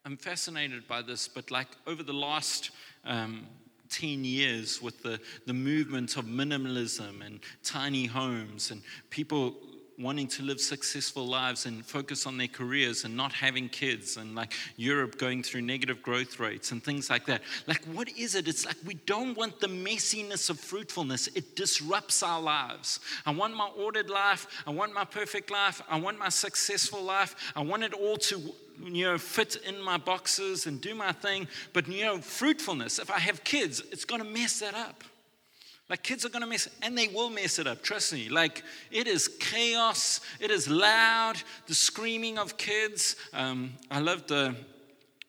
[0.07, 2.71] I'm fascinated by this, but like over the last
[3.05, 3.47] um,
[3.91, 9.57] 10 years with the, the movement of minimalism and tiny homes and people
[10.03, 14.35] wanting to live successful lives and focus on their careers and not having kids and
[14.35, 17.43] like Europe going through negative growth rates and things like that.
[17.67, 18.49] Like, what is it?
[18.49, 23.01] It's like we don't want the messiness of fruitfulness, it disrupts our lives.
[23.27, 27.53] I want my ordered life, I want my perfect life, I want my successful life,
[27.55, 31.47] I want it all to you know, fit in my boxes and do my thing.
[31.73, 35.05] But, you know, fruitfulness, if I have kids, it's going to mess that up.
[35.89, 37.83] Like kids are gonna mess, and they will mess it up.
[37.83, 38.29] Trust me.
[38.29, 40.21] Like it is chaos.
[40.41, 41.35] It is loud.
[41.67, 43.17] The screaming of kids.
[43.33, 44.57] Um, I love the.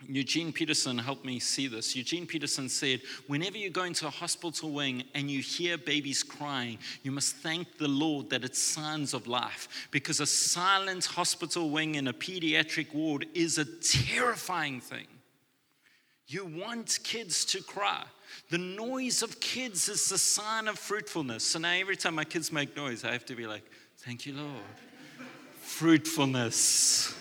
[0.07, 1.95] Eugene Peterson helped me see this.
[1.95, 6.77] Eugene Peterson said, Whenever you go into a hospital wing and you hear babies crying,
[7.03, 9.87] you must thank the Lord that it's signs of life.
[9.91, 15.07] Because a silent hospital wing in a pediatric ward is a terrifying thing.
[16.27, 18.03] You want kids to cry.
[18.49, 21.43] The noise of kids is the sign of fruitfulness.
[21.43, 23.63] So now every time my kids make noise, I have to be like,
[23.99, 24.49] Thank you, Lord.
[25.61, 27.15] fruitfulness.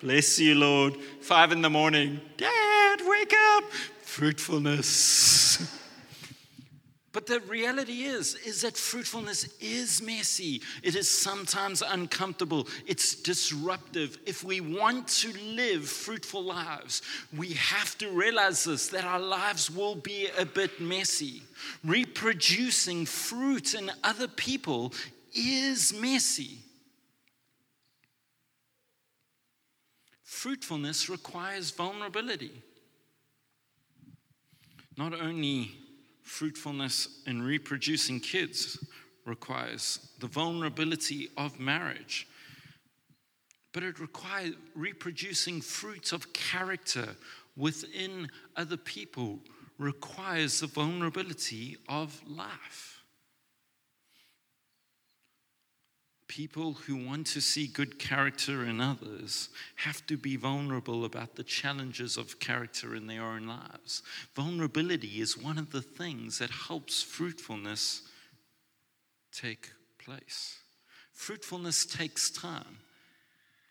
[0.00, 0.96] Bless you, Lord.
[1.22, 3.64] Five in the morning, Dad, wake up.
[4.02, 5.82] Fruitfulness.
[7.16, 10.60] But the reality is, is that fruitfulness is messy.
[10.82, 12.68] It is sometimes uncomfortable.
[12.86, 14.18] It's disruptive.
[14.26, 17.00] If we want to live fruitful lives,
[17.34, 21.40] we have to realize this that our lives will be a bit messy.
[21.82, 24.92] Reproducing fruit in other people
[25.32, 26.58] is messy.
[30.22, 32.62] Fruitfulness requires vulnerability.
[34.98, 35.85] Not only
[36.26, 38.84] fruitfulness in reproducing kids
[39.24, 42.26] requires the vulnerability of marriage,
[43.72, 47.16] but it requires reproducing fruit of character
[47.56, 49.38] within other people
[49.78, 52.95] requires the vulnerability of life.
[56.36, 61.42] People who want to see good character in others have to be vulnerable about the
[61.42, 64.02] challenges of character in their own lives.
[64.34, 68.02] Vulnerability is one of the things that helps fruitfulness
[69.32, 70.58] take place.
[71.14, 72.80] Fruitfulness takes time.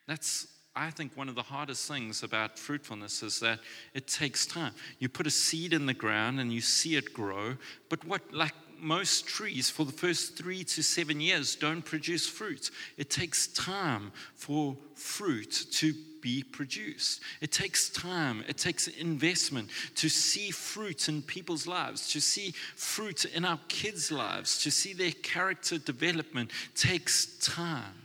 [0.08, 3.60] That's I think one of the hardest things about fruitfulness is that
[3.94, 4.74] it takes time.
[4.98, 7.58] You put a seed in the ground and you see it grow,
[7.90, 12.72] but what, like most trees, for the first three to seven years, don't produce fruit.
[12.98, 17.22] It takes time for fruit to be produced.
[17.40, 23.26] It takes time, it takes investment to see fruit in people's lives, to see fruit
[23.26, 28.02] in our kids' lives, to see their character development takes time.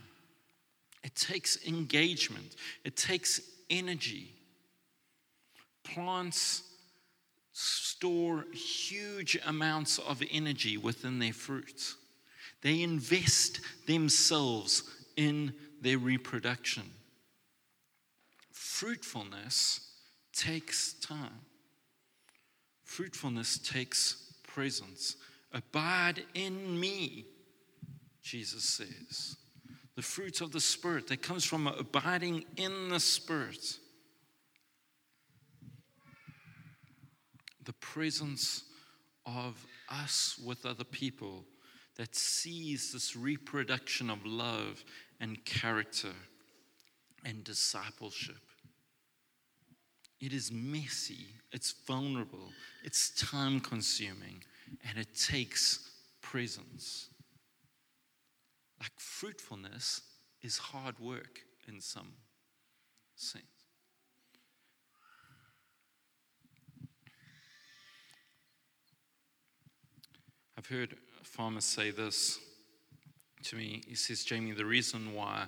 [1.03, 2.55] It takes engagement,
[2.85, 4.35] it takes energy.
[5.83, 6.61] Plants
[7.53, 11.95] store huge amounts of energy within their fruits.
[12.61, 14.83] They invest themselves
[15.17, 16.83] in their reproduction.
[18.51, 19.81] Fruitfulness
[20.33, 21.45] takes time.
[22.83, 25.17] Fruitfulness takes presence.
[25.53, 27.25] Abide in me,
[28.21, 29.37] Jesus says.
[29.95, 33.77] The fruit of the Spirit that comes from abiding in the Spirit.
[37.71, 38.63] The presence
[39.25, 41.45] of us with other people
[41.95, 44.83] that sees this reproduction of love
[45.21, 46.11] and character
[47.23, 48.41] and discipleship.
[50.19, 52.49] It is messy, it's vulnerable,
[52.83, 54.43] it's time consuming,
[54.85, 57.07] and it takes presence.
[58.81, 60.01] Like fruitfulness
[60.41, 62.11] is hard work in some
[63.15, 63.60] sense.
[70.61, 72.37] I've heard farmers say this
[73.45, 73.81] to me.
[73.87, 75.45] He says, Jamie, the reason why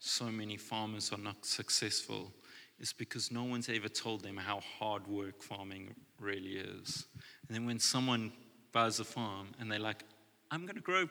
[0.00, 2.32] so many farmers are not successful
[2.80, 7.06] is because no one's ever told them how hard work farming really is.
[7.46, 8.32] And then when someone
[8.72, 10.02] buys a farm and they're like,
[10.50, 11.08] I'm going to grow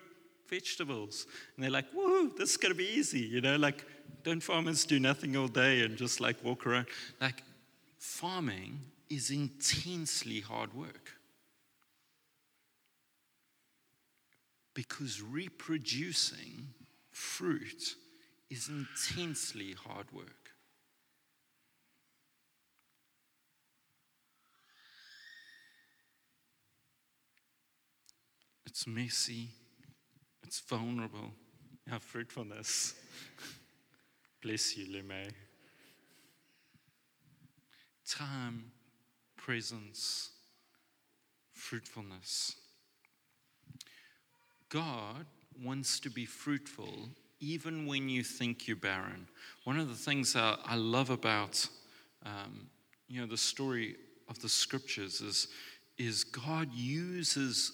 [0.50, 3.86] vegetables, and they're like, woohoo, this is going to be easy, you know, like,
[4.24, 6.88] don't farmers do nothing all day and just like walk around?
[7.22, 7.44] Like,
[7.98, 11.17] farming is intensely hard work.
[14.78, 16.68] Because reproducing
[17.10, 17.96] fruit
[18.52, 20.52] is intensely hard work.
[28.68, 29.50] It's messy,
[30.44, 31.32] it's vulnerable.
[31.92, 32.94] Our fruitfulness.
[34.44, 35.32] Bless you, Lume.
[38.08, 38.66] Time,
[39.38, 40.30] presence,
[41.52, 42.67] fruitfulness.
[44.70, 45.26] God
[45.64, 47.10] wants to be fruitful
[47.40, 49.28] even when you think you're barren.
[49.64, 51.68] One of the things that I love about
[52.26, 52.68] um,
[53.08, 53.96] you know the story
[54.30, 55.48] of the scriptures is,
[55.98, 57.72] is God uses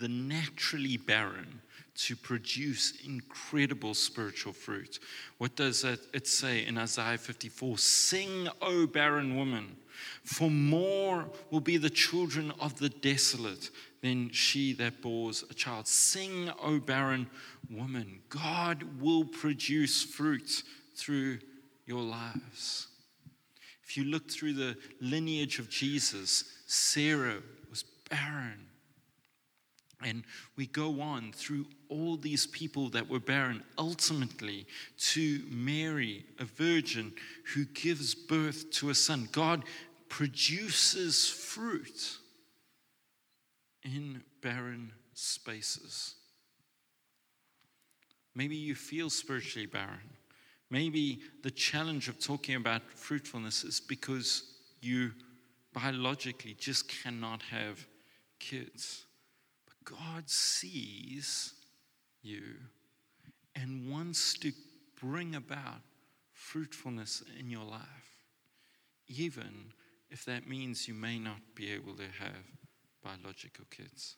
[0.00, 1.60] the naturally barren
[1.94, 4.98] to produce incredible spiritual fruit.
[5.38, 7.78] What does it say in Isaiah 54?
[7.78, 9.76] Sing, O barren woman,
[10.24, 13.70] for more will be the children of the desolate
[14.00, 15.86] than she that bores a child.
[15.86, 17.28] Sing, O barren
[17.70, 20.62] woman, God will produce fruit
[20.96, 21.38] through
[21.86, 22.88] your lives.
[23.84, 28.66] If you look through the lineage of Jesus, Sarah was barren.
[30.04, 30.24] And
[30.56, 34.66] we go on through all these people that were barren, ultimately
[34.98, 37.12] to Mary, a virgin
[37.54, 39.28] who gives birth to a son.
[39.32, 39.64] God
[40.08, 42.18] produces fruit
[43.82, 46.14] in barren spaces.
[48.34, 50.10] Maybe you feel spiritually barren.
[50.70, 54.44] Maybe the challenge of talking about fruitfulness is because
[54.80, 55.12] you
[55.74, 57.86] biologically just cannot have
[58.38, 59.04] kids.
[59.84, 61.54] God sees
[62.22, 62.42] you
[63.54, 64.52] and wants to
[65.00, 65.80] bring about
[66.32, 68.24] fruitfulness in your life,
[69.08, 69.72] even
[70.10, 72.44] if that means you may not be able to have
[73.02, 74.16] biological kids.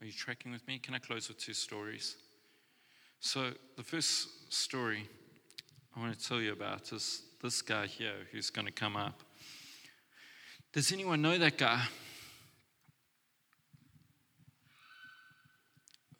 [0.00, 0.78] Are you tracking with me?
[0.78, 2.16] Can I close with two stories?
[3.20, 5.08] So, the first story
[5.96, 9.22] I want to tell you about is this guy here who's going to come up.
[10.74, 11.82] Does anyone know that guy?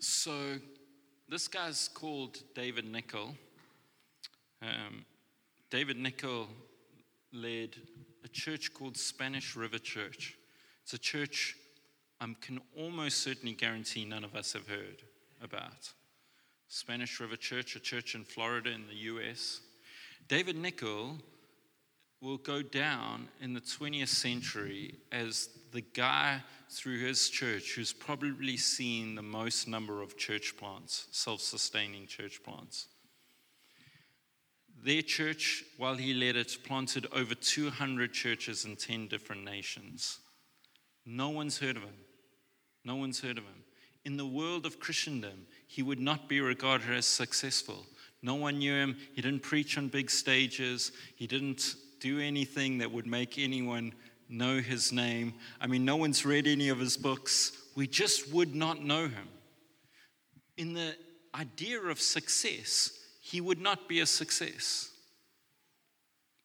[0.01, 0.57] So,
[1.29, 3.35] this guy's called David Nickel.
[4.63, 5.05] Um,
[5.71, 6.49] David Nickel
[7.31, 7.77] led
[8.25, 10.39] a church called Spanish River Church.
[10.83, 11.55] It's a church
[12.19, 15.03] I can almost certainly guarantee none of us have heard
[15.43, 15.93] about.
[16.69, 19.61] Spanish River Church, a church in Florida in the US.
[20.27, 21.19] David Nickel
[22.21, 28.57] will go down in the 20th century as the guy through his church who's probably
[28.57, 32.89] seen the most number of church plants, self sustaining church plants.
[34.83, 40.19] Their church, while he led it, planted over 200 churches in 10 different nations.
[41.05, 41.97] No one's heard of him.
[42.85, 43.64] No one's heard of him.
[44.05, 47.85] In the world of Christendom, he would not be regarded as successful.
[48.23, 48.97] No one knew him.
[49.14, 50.93] He didn't preach on big stages.
[51.16, 53.93] He didn't do anything that would make anyone
[54.29, 55.35] know his name.
[55.61, 57.53] I mean, no one's read any of his books.
[57.75, 59.29] We just would not know him.
[60.57, 60.95] In the
[61.35, 64.91] idea of success, he would not be a success.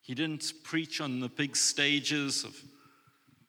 [0.01, 2.55] He didn't preach on the big stages of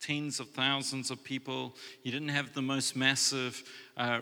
[0.00, 1.74] tens of thousands of people.
[2.02, 3.62] He didn't have the most massive
[3.96, 4.20] uh,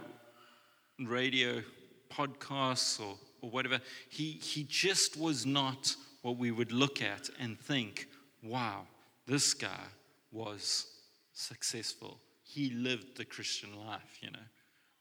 [0.98, 1.62] radio
[2.10, 3.80] podcasts or, or whatever.
[4.08, 8.08] He, he just was not what we would look at and think,
[8.42, 8.86] wow,
[9.26, 9.84] this guy
[10.30, 10.86] was
[11.32, 12.18] successful.
[12.42, 14.38] He lived the Christian life, you know.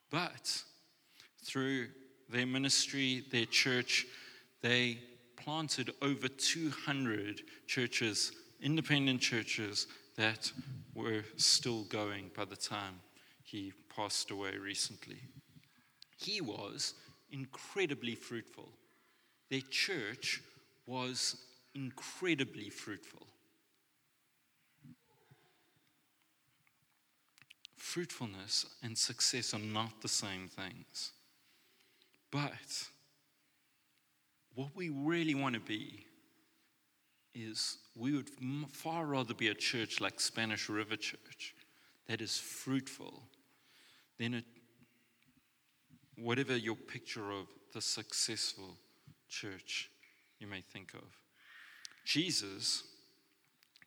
[0.09, 0.61] But
[1.43, 1.87] through
[2.29, 4.05] their ministry, their church,
[4.61, 4.99] they
[5.37, 10.51] planted over 200 churches, independent churches, that
[10.93, 12.99] were still going by the time
[13.43, 15.17] he passed away recently.
[16.17, 16.93] He was
[17.31, 18.69] incredibly fruitful.
[19.49, 20.41] Their church
[20.85, 21.35] was
[21.75, 23.27] incredibly fruitful.
[27.77, 31.11] Fruitfulness and success are not the same things.
[32.31, 32.87] But
[34.55, 36.05] what we really want to be
[37.33, 38.29] is we would
[38.71, 41.55] far rather be a church like Spanish River Church
[42.07, 43.23] that is fruitful
[44.17, 44.43] than a,
[46.17, 48.77] whatever your picture of the successful
[49.29, 49.90] church
[50.41, 51.03] you may think of.
[52.03, 52.83] Jesus,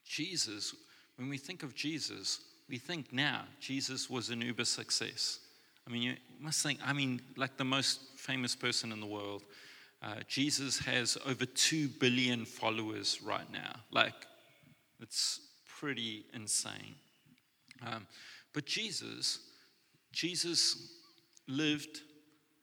[0.04, 0.74] Jesus,
[1.16, 5.40] when we think of Jesus, we think now Jesus was an uber success.
[5.86, 9.42] I mean, you must think, I mean, like the most famous person in the world.
[10.02, 13.74] Uh, Jesus has over 2 billion followers right now.
[13.90, 14.14] Like,
[15.00, 15.40] it's
[15.78, 16.94] pretty insane.
[17.84, 18.06] Um,
[18.52, 19.40] but Jesus,
[20.12, 20.92] Jesus
[21.48, 22.00] lived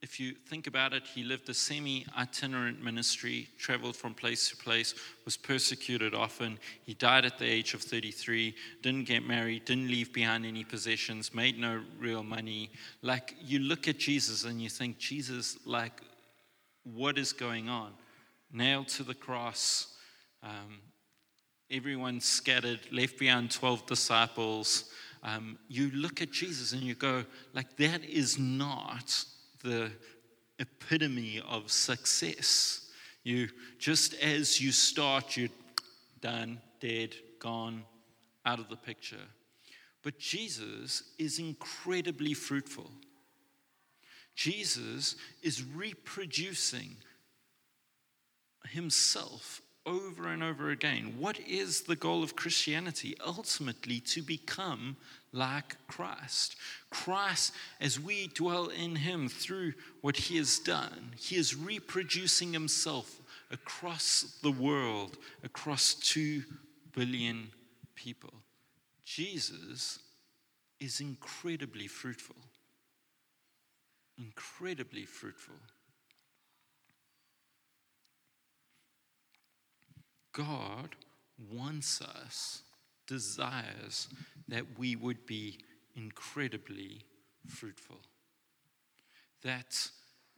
[0.02, 4.56] if you think about it, he lived a semi itinerant ministry, traveled from place to
[4.56, 6.58] place, was persecuted often.
[6.84, 11.32] He died at the age of 33, didn't get married, didn't leave behind any possessions,
[11.32, 12.72] made no real money.
[13.00, 16.00] Like, you look at Jesus and you think, Jesus, like,
[16.82, 17.92] what is going on?
[18.52, 19.94] Nailed to the cross,
[20.42, 20.80] um,
[21.70, 24.90] everyone scattered, left behind 12 disciples.
[25.22, 27.24] um, you look at Jesus and you go,
[27.54, 29.24] like, that is not
[29.62, 29.90] the
[30.58, 32.90] epitome of success.
[33.24, 33.48] You
[33.78, 35.48] just as you start, you're
[36.20, 37.84] done, dead, gone,
[38.44, 39.16] out of the picture.
[40.02, 42.90] But Jesus is incredibly fruitful.
[44.34, 46.96] Jesus is reproducing
[48.68, 51.14] himself over and over again.
[51.18, 53.16] What is the goal of Christianity?
[53.24, 54.96] Ultimately, to become
[55.32, 56.56] like Christ.
[56.90, 63.20] Christ, as we dwell in him through what he has done, he is reproducing himself
[63.50, 66.42] across the world, across two
[66.94, 67.48] billion
[67.94, 68.32] people.
[69.04, 69.98] Jesus
[70.80, 72.36] is incredibly fruitful.
[74.18, 75.54] Incredibly fruitful.
[80.32, 80.96] God
[81.50, 82.62] wants us,
[83.06, 84.08] desires
[84.48, 85.58] that we would be
[85.94, 87.04] incredibly
[87.46, 88.00] fruitful.
[89.42, 89.76] That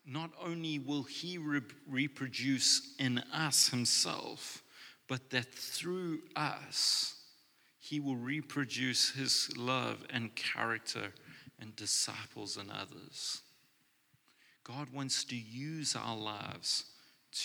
[0.07, 4.63] not only will He re- reproduce in us Himself,
[5.09, 7.15] but that through us,
[7.79, 11.13] He will reproduce His love and character
[11.61, 13.43] and disciples and others.
[14.65, 16.85] God wants to use our lives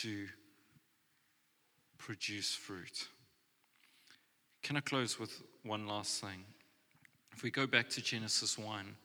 [0.01, 0.27] to
[1.99, 3.07] produce fruit.
[4.63, 6.43] Can I close with one last thing?
[7.35, 8.95] If we go back to Genesis 1,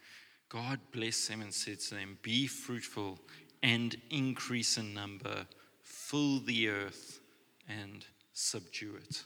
[0.49, 3.19] God blessed them and said to them, Be fruitful
[3.63, 5.47] and increase in number,
[5.83, 7.21] fill the earth
[7.69, 9.23] and subdue it.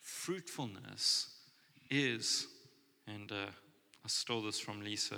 [0.00, 1.34] Fruitfulness
[1.90, 2.46] is,
[3.06, 3.46] and uh,
[4.04, 5.16] I stole this from Lisa,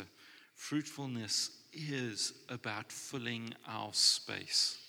[0.54, 4.79] fruitfulness is about filling our space.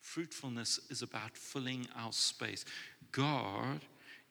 [0.00, 2.64] Fruitfulness is about filling our space.
[3.12, 3.80] God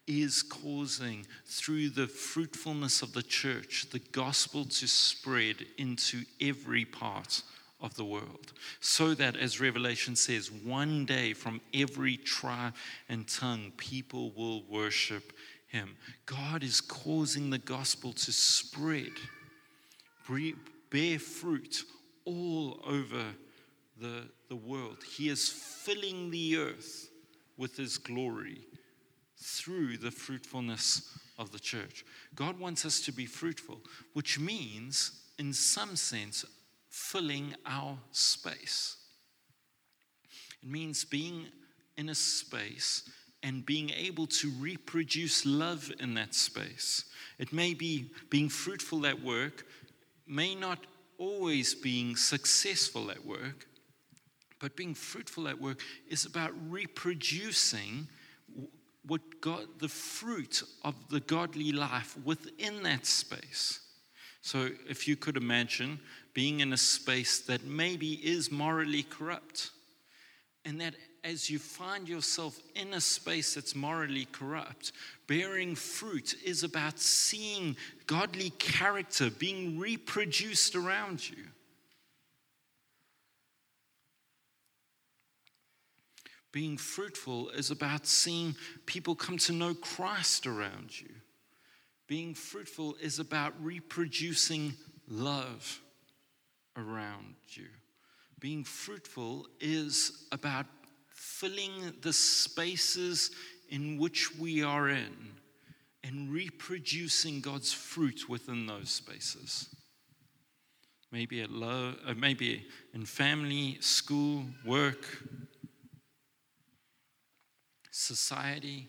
[0.08, 7.44] is causing, through the fruitfulness of the church, the gospel to spread into every part
[7.80, 8.54] of the world.
[8.80, 12.74] So that, as Revelation says, one day from every tribe
[13.08, 15.32] and tongue, people will worship
[15.68, 15.96] him.
[16.26, 19.12] God is causing the gospel to spread,
[20.90, 21.84] bear fruit
[22.26, 23.24] all over
[24.00, 24.98] the, the world.
[25.04, 27.10] He is filling the earth
[27.58, 28.62] with his glory
[29.38, 32.06] through the fruitfulness of the church.
[32.36, 33.80] God wants us to be fruitful,
[34.14, 36.46] which means, in some sense,
[36.90, 38.98] filling our space.
[40.62, 41.46] It means being
[41.98, 43.10] in a space
[43.42, 47.06] and being able to reproduce love in that space.
[47.38, 49.66] It may be being fruitful at work,
[50.28, 50.80] may not
[51.18, 53.66] always being successful at work,
[54.60, 58.08] but being fruitful at work is about reproducing
[59.06, 63.80] what God, the fruit of the godly life within that space.
[64.42, 66.00] So, if you could imagine
[66.34, 69.72] being in a space that maybe is morally corrupt,
[70.66, 74.94] and that as you find yourself in a space that's morally corrupt,
[75.28, 77.76] bearing fruit is about seeing
[78.08, 81.44] godly character being reproduced around you.
[86.52, 91.10] Being fruitful is about seeing people come to know Christ around you.
[92.08, 94.74] Being fruitful is about reproducing
[95.08, 95.80] love
[96.76, 97.68] around you.
[98.40, 100.66] Being fruitful is about
[101.10, 103.32] filling the spaces
[103.70, 105.34] in which we are in
[106.04, 109.68] and reproducing God's fruit within those spaces.
[111.12, 115.06] Maybe at low, uh, maybe in family, school, work,
[117.92, 118.88] society.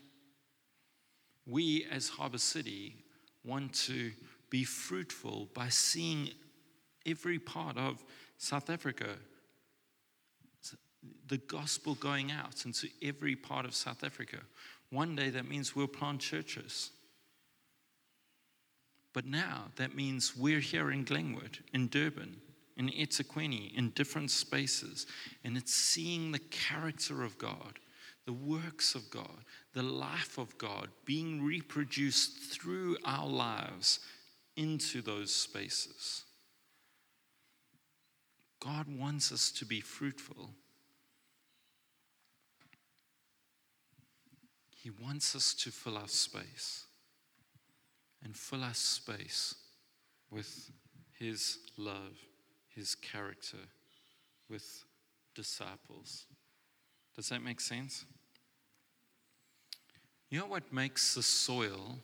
[1.46, 2.96] We, as Harbour City,
[3.44, 4.12] want to
[4.50, 6.30] be fruitful by seeing
[7.06, 8.04] every part of
[8.38, 9.16] South Africa,
[11.28, 14.38] the gospel going out into every part of South Africa.
[14.90, 16.90] One day that means we'll plant churches.
[19.12, 22.36] But now that means we're here in Glenwood, in Durban,
[22.76, 25.06] in eThekwini, in different spaces,
[25.44, 27.78] and it's seeing the character of God
[28.26, 34.00] the works of God, the life of God being reproduced through our lives
[34.56, 36.24] into those spaces.
[38.60, 40.50] God wants us to be fruitful.
[44.70, 46.84] He wants us to fill our space
[48.22, 49.54] and fill our space
[50.30, 50.70] with
[51.18, 52.18] His love,
[52.68, 53.58] His character,
[54.48, 54.84] with
[55.34, 56.26] disciples.
[57.20, 58.06] Does that make sense?
[60.30, 61.98] You know what makes the soil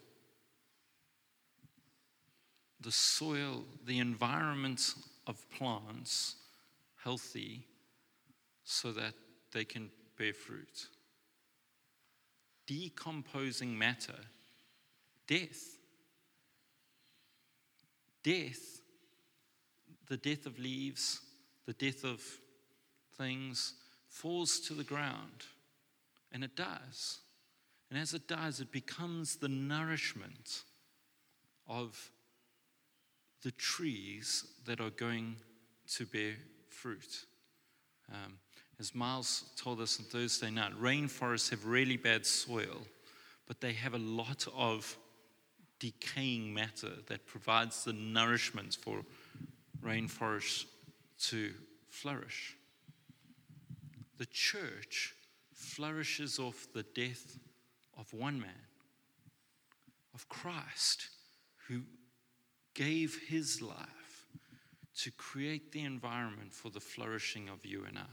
[2.83, 4.93] the soil, the environment
[5.27, 6.37] of plants
[7.03, 7.65] healthy
[8.63, 9.15] so that
[9.55, 9.89] they can
[10.19, 10.89] bear fruit.
[12.67, 14.21] Decomposing matter,
[15.27, 15.79] death.
[18.23, 18.83] Death,
[20.09, 21.23] the death of leaves,
[21.65, 22.23] the death of
[23.17, 23.73] things,
[24.17, 25.45] falls to the ground.
[26.33, 27.19] And it does.
[27.91, 30.63] And as it does, it becomes the nourishment
[31.69, 32.11] of
[33.43, 35.37] the trees that are going
[35.95, 36.33] to bear
[36.69, 37.27] fruit.
[38.11, 38.39] Um,
[38.81, 42.87] as Miles told us on Thursday night, rainforests have really bad soil,
[43.47, 44.97] but they have a lot of
[45.79, 49.03] decaying matter that provides the nourishment for
[49.85, 50.65] rainforests
[51.19, 51.53] to
[51.91, 52.57] flourish.
[54.19, 55.15] The church
[55.53, 57.39] flourishes off the death
[57.99, 58.67] of one man,
[60.15, 61.09] of Christ,
[61.69, 61.83] who
[62.75, 64.27] gave his life
[64.99, 68.05] to create the environment for the flourishing of you and I.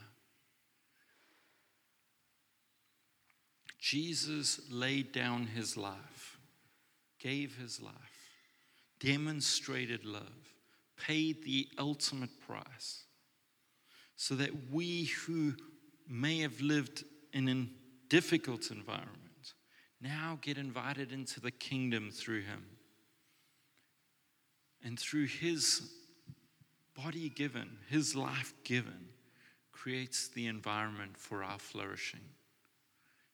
[3.79, 6.37] Jesus laid down his life,
[7.19, 7.93] gave his life,
[8.99, 10.53] demonstrated love,
[10.97, 13.03] paid the ultimate price,
[14.15, 15.53] so that we who
[16.13, 17.03] may have lived
[17.33, 17.67] in a
[18.09, 19.23] difficult environment
[20.03, 22.65] now get invited into the kingdom through him.
[24.83, 25.93] And through his
[26.93, 29.07] body given, his life given,
[29.71, 32.19] creates the environment for our flourishing.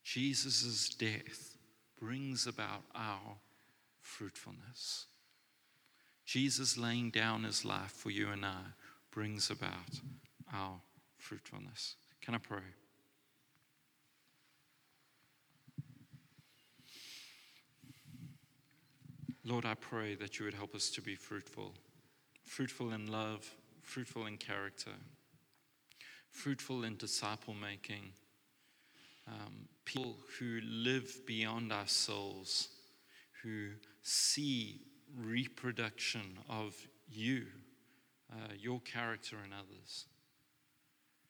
[0.03, 1.57] Jesus' death
[1.99, 3.37] brings about our
[3.99, 5.07] fruitfulness.
[6.25, 8.61] Jesus laying down his life for you and I
[9.11, 9.99] brings about
[10.53, 10.81] our
[11.17, 11.95] fruitfulness.
[12.29, 12.61] Can I pray?
[19.43, 21.73] Lord, I pray that you would help us to be fruitful,
[22.45, 23.49] fruitful in love,
[23.81, 24.91] fruitful in character,
[26.29, 28.11] fruitful in disciple making
[29.27, 32.69] um, people who live beyond ourselves,
[33.41, 33.69] who
[34.03, 34.81] see
[35.17, 36.75] reproduction of
[37.09, 37.47] you,
[38.31, 40.05] uh, your character in others.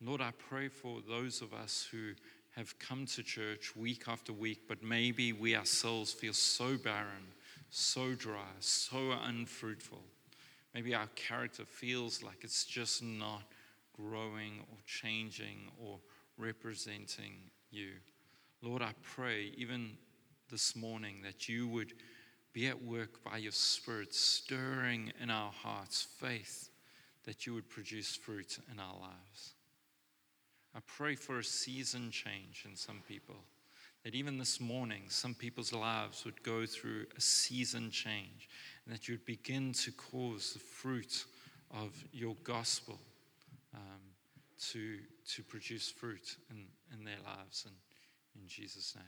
[0.01, 2.13] Lord, I pray for those of us who
[2.55, 7.33] have come to church week after week, but maybe we ourselves feel so barren,
[7.69, 10.01] so dry, so unfruitful.
[10.73, 13.43] Maybe our character feels like it's just not
[13.93, 15.99] growing or changing or
[16.37, 17.33] representing
[17.69, 17.89] you.
[18.61, 19.97] Lord, I pray even
[20.49, 21.93] this morning that you would
[22.53, 26.69] be at work by your Spirit, stirring in our hearts faith
[27.25, 29.53] that you would produce fruit in our lives.
[30.75, 33.35] I pray for a season change in some people.
[34.03, 38.47] That even this morning, some people's lives would go through a season change,
[38.85, 41.25] and that you would begin to cause the fruit
[41.71, 42.97] of your gospel
[43.73, 43.99] um,
[44.71, 44.99] to,
[45.35, 46.67] to produce fruit in,
[46.97, 47.65] in their lives.
[47.65, 47.75] And
[48.41, 49.05] in Jesus' name.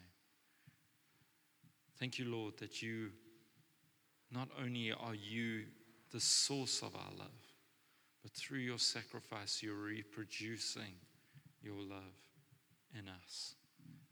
[1.99, 3.11] Thank you, Lord, that you
[4.31, 5.65] not only are you
[6.11, 7.27] the source of our love,
[8.23, 10.95] but through your sacrifice, you're reproducing
[11.61, 12.17] your love
[12.97, 13.55] in us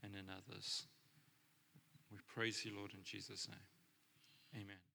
[0.04, 0.84] and in others.
[2.12, 4.64] We praise you, Lord, in Jesus' name.
[4.64, 4.89] Amen.